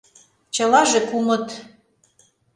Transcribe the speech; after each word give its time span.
Чылаже 0.53 1.01
кумыт. 1.09 1.47